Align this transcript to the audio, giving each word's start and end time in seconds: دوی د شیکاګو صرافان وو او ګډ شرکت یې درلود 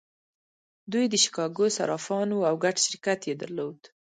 دوی 0.91 1.05
د 1.09 1.15
شیکاګو 1.23 1.65
صرافان 1.77 2.27
وو 2.31 2.47
او 2.49 2.55
ګډ 2.63 2.75
شرکت 2.85 3.19
یې 3.29 3.33
درلود 3.41 3.79